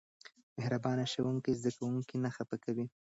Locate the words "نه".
2.23-2.29